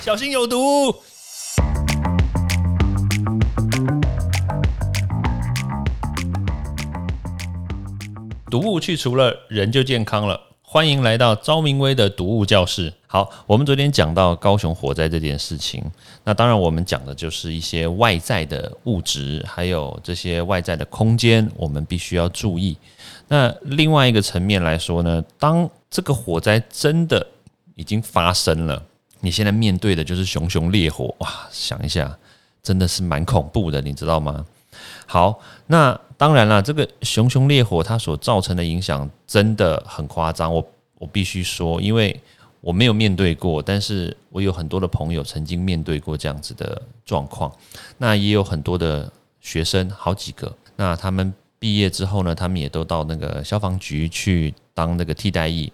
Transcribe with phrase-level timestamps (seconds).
[0.00, 0.94] 小心有毒。
[8.50, 10.40] 毒物去除了，人就健康了。
[10.62, 12.92] 欢迎来到昭明威的毒物教室。
[13.06, 15.84] 好，我们昨天讲到高雄火灾这件事情，
[16.24, 22.76] 那当然我们讲的就是一些外在的物质，还有这些外在的空间，我们必须要注意。
[23.26, 27.26] 那另外一个层面来说呢，当这个火灾真的
[27.74, 28.82] 已经发生了，
[29.20, 32.16] 你现在面对的就是熊熊烈火，哇，想一下，
[32.62, 34.44] 真的是蛮恐怖的，你知道吗？
[35.06, 40.54] 好，那当然了，这个熊熊烈火它所造成的影响真的很夸张。
[40.54, 40.64] 我
[40.98, 42.20] 我必须说，因为
[42.60, 47.52] 我没有面对过，但是我有很多的朋友曾经面对过这样子的状况。
[47.96, 49.10] 那也有很多的
[49.40, 55.72] 学生，好几个，那他们毕业之后呢，他们也都到那个消防局去当那个替代役，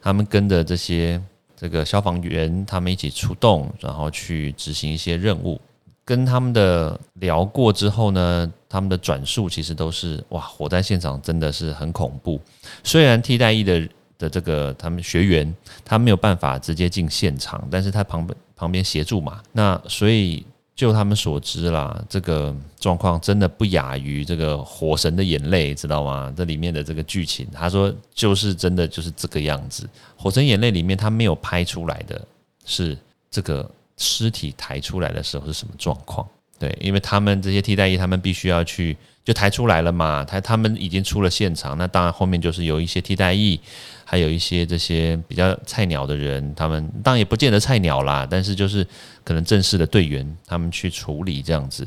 [0.00, 1.20] 他们跟着这些
[1.60, 5.60] 这个消防员，他们一起出动，然后去执行一些任务。
[6.04, 12.40] 跟他们的聊过之后呢，他们的转述其实都是哇，火灾现场真的是很恐怖。
[12.82, 19.42] 虽然替代役的的这个他们学员他没有办法直接进现场，但是他旁边旁边协助嘛。
[19.52, 20.46] 那所以
[20.78, 26.32] 就他们所知啦，这个状况真的不亚于这个《火神的眼泪》，知道吗？
[26.36, 29.84] 这里面的这个剧情，他说就是真的就是这个样子。
[30.16, 32.24] 《火神眼泪》里面他没有拍出来的
[32.64, 32.96] 是
[33.28, 33.68] 这个。
[34.00, 36.24] 尸体抬出来的时候是什么状况？
[36.58, 43.60] 对，因为他们这些替代役，他们必须要去就抬出来了嘛，他他们已经出了现场，那当然后面就是有一些替代役，
[44.04, 48.86] 还有一些这些比较菜鸟的人，他们当然也不见得菜鸟啦，但是就是
[49.24, 51.86] 可能正式的队员他们去处理这样子。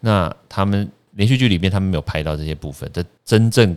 [0.00, 3.76] 那他们连续剧里面他们没有拍到这些部分，这真正。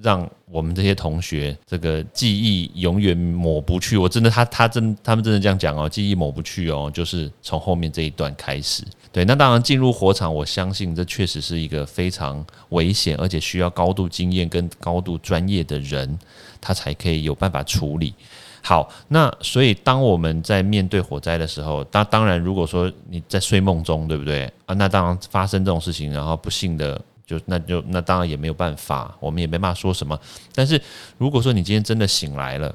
[0.00, 8.82] 让我们这些同学这个记忆永远抹不去，我真的他他真他们真的这样讲哦，记忆抹不去哦，就是从后面这一段开始。
[9.12, 16.18] 对，那当然进入火场，我相信这确实是一个非常危险，而且需要高度经验跟高度专业的人，
[16.60, 18.14] 他才可以有办法处理
[18.62, 18.88] 好。
[19.08, 24.74] 那所以当我们在面对火灾的时候，当当然如果说你在睡梦中，对不对啊？
[24.74, 26.98] 那当然发生这种事情，然后不幸的。
[27.24, 30.18] 就那就那当然也没有办法，我们也没办法说什么。
[30.54, 30.80] 但是
[31.16, 32.74] 如果说你今天真的醒来了，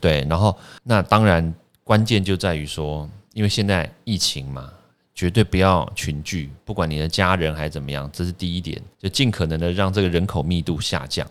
[0.00, 4.70] 对，然后那当然关键就在于说，因为现在疫情嘛，
[5.14, 11.26] 绝对不要群聚，不管你的家人还是怎么样，这是第一点，就尽可能的让这个人口密度下降。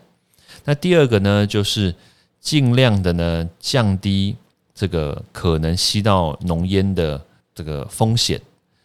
[0.66, 1.94] 那第二个呢，就是
[2.42, 4.36] 尽量的呢降低
[4.74, 7.24] 这个可能吸到浓烟的
[7.54, 8.42] 这个风险。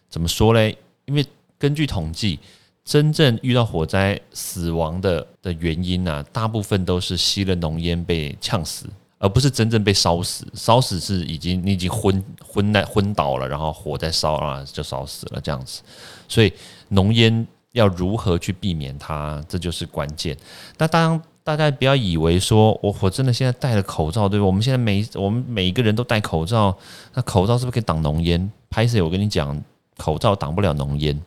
[0.09, 0.77] 怎么说嘞？
[1.07, 1.27] 因为
[1.59, 2.39] 根据统计。
[2.85, 8.87] 真正遇到火灾死亡的的原因呢，大部分都是吸了浓烟被呛死，
[9.19, 10.47] 而不是真正被烧死。
[10.53, 15.81] 烧死是已经你已经昏昏在昏倒了，然后火在烧啊，就烧死了这样子。
[16.29, 16.53] 所以
[16.89, 20.37] 浓烟要如何去避免它，这就是关键。
[20.77, 24.45] 那当大家不要以为说我我真的现在戴了口罩，对吧？
[24.45, 26.77] 我们现在每我们每一个人都戴口罩，
[27.15, 28.53] 那口罩是不是可以挡浓烟？
[28.69, 29.59] 拍摄我跟你讲，
[29.97, 31.19] 口罩挡不了浓烟。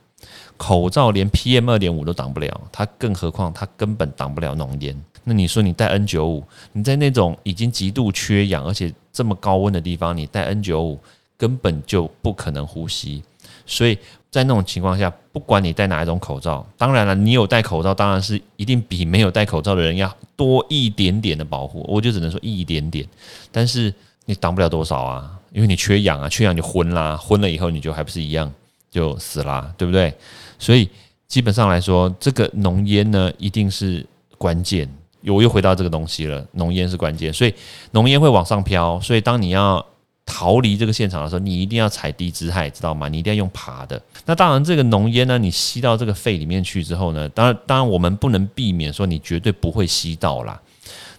[0.57, 4.95] 口罩连 PM 二点五都挡不了，它更何况它根本挡不了浓烟。
[5.23, 11.00] 那你说你戴 N 九五，你在那种已经极度缺氧而且这么高温的地方，你戴 N 九五
[11.38, 13.22] 根本就不可能呼吸。
[13.66, 13.97] 所以
[14.31, 21.85] 在那种情况下，不管你戴哪一种口罩，当然了，你有戴口罩，当然是一定比没有戴口罩的人要多一点点的保护。
[21.88, 23.05] 我就只能说一点点，
[23.51, 23.94] 但是
[24.25, 28.51] 你挡不了多少啊，因为你缺氧啊，缺氧就昏啦，昏了以后你就还不是一样
[28.90, 30.14] 就死啦，对不对？
[30.58, 30.90] 所以
[31.28, 34.06] 基本上来说，这个浓烟呢，一定是
[34.38, 34.90] 关键。
[35.25, 37.34] 我又回到这个东西了，浓烟是关键。
[37.34, 37.53] 所以
[37.92, 39.86] 浓烟会往上飘，所以当你要
[40.26, 43.09] 逃离这个现场的时候，你一定要踩低姿态，知道吗？
[43.09, 44.02] 你一定要用爬的。
[44.26, 50.62] 那当然，这个浓烟呢，你吸到这个肺里面去之后呢，当然，当然我们不能避免说你绝对不会吸到啦。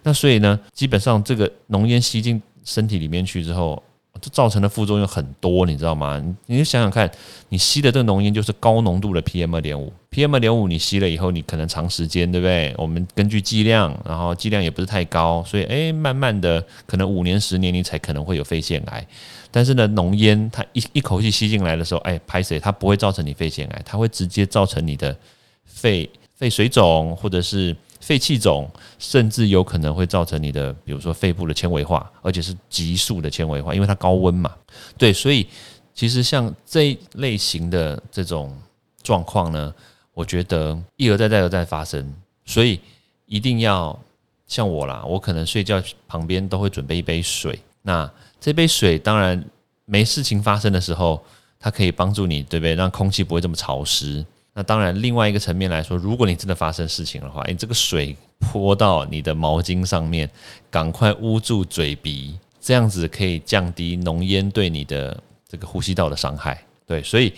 [0.02, 3.82] 那所以呢，基本上这个浓烟吸进身体里面去之后。
[4.20, 6.22] 这造成的副作用很多，你知道吗？
[6.46, 7.10] 你就想想看，
[7.48, 12.74] 你吸的这个浓烟就是高浓度的 PM 二点五，PM 二点五你吸了以后，你可能长时间，对不对？
[12.76, 19.06] 我们根据剂量，然后剂量也不是太高，所以诶，慢慢的，可能五年、十年你才可能会有肺腺癌。
[19.50, 25.16] 但是呢，浓烟它一一口气吸进来的时候，哎，拍谁它不会造成你肺腺癌，它会直接造成你的
[25.64, 27.76] 肺肺水肿，或者是。
[28.00, 34.54] 肺气肿，甚至有可能会造成你的，比如说肺部的纤维化，而且是急速的纤维化，因为它高温嘛。
[34.96, 35.46] 对，所以
[35.94, 38.56] 其实像这类型的这种
[39.02, 39.74] 状况呢，
[40.14, 42.14] 我觉得一而再再而再发生，
[42.44, 42.80] 所以
[43.26, 43.98] 一定要
[44.46, 47.58] 像我啦，我可能睡觉旁边都会准备一杯水。
[47.82, 48.10] 那
[48.40, 49.44] 这杯水当然
[49.84, 51.22] 没事情发生的时候，
[51.58, 52.74] 它可以帮助你，对不对？
[52.74, 54.24] 让空气不会这么潮湿。
[54.58, 60.28] 那当然，另外一个层面来说，如果你真的发生事情的话，诶，这个水泼到你的毛巾上面，
[60.68, 65.16] 赶快捂住嘴鼻，这样子可以降低浓烟对你的
[65.46, 66.60] 这个呼吸道的伤害。
[66.84, 67.32] 对，所以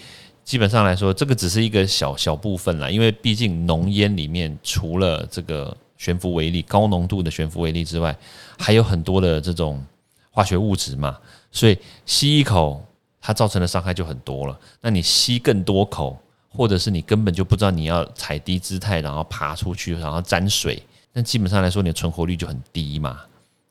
[0.44, 8.16] 基本上来说，这个只是一个小小部分啦，因为毕竟浓烟里面除了这个悬浮微粒、高浓度的悬浮微粒之外，
[8.58, 9.84] 还有很多的这种
[10.31, 11.19] 化学物质嘛，
[11.52, 11.76] 所以
[12.06, 12.82] 吸一口，
[13.20, 14.58] 它造成的伤害就很多了。
[14.81, 16.19] 那你吸更多口。
[16.52, 20.82] 或者是你根本就不知道你要踩低姿态，然后爬出去，然后沾水，
[21.12, 23.20] 那基本上来说你的存活率就很低嘛。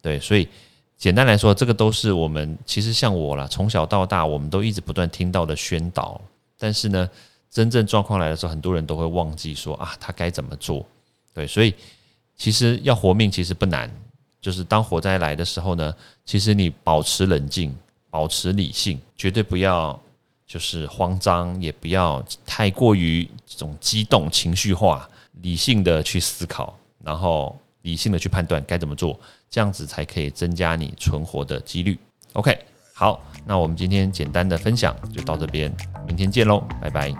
[0.02, 0.48] 对，所以
[0.98, 6.20] 简单来说，这个都是我们其实像我啦，从小到大我们都一直不断听到的宣导。
[6.58, 7.10] 但是呢，
[7.52, 10.86] 真正状况来的时候，很多人都会忘记说啊，他该怎么做。
[11.34, 11.76] 对，所以
[12.38, 13.92] 其实要活命其实不难，
[14.40, 15.94] 就是当火灾来的时候呢，
[16.26, 17.76] 其实你保持冷静，
[18.10, 20.00] 保持理性，绝对不要。
[20.50, 25.08] 就是慌张，也不要太过于这种激动、情绪化，
[25.44, 29.18] 理性的去思考，然后理性的去判断该怎么做，
[29.48, 32.00] 这样子才可以增加你存活的几率。
[32.34, 32.58] OK，
[32.96, 35.72] 好，那我们今天简单的分享就到这边，
[36.08, 37.14] 明天见喽，拜拜！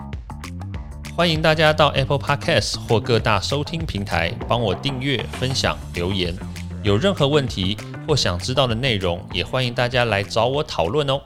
[1.16, 6.34] 欢迎大家到 Apple Podcast 或各大收听平台帮我订阅、分享、留言，
[6.82, 7.76] 有任何问题
[8.08, 11.22] 或想知道的内容，也欢迎大家来找我讨论哦。